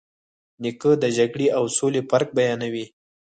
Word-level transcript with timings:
نیکه 0.61 0.91
د 1.03 1.05
جګړې 1.17 1.47
او 1.57 1.63
سولې 1.77 2.01
فرق 2.09 2.29
بیانوي. 2.37 2.85